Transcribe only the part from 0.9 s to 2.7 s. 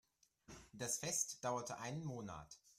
Fest dauerte einen Monat.